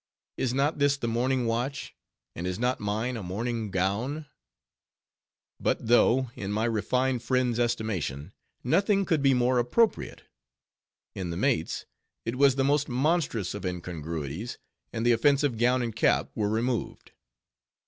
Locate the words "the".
0.97-1.07, 11.29-11.37, 12.55-12.63, 15.05-15.11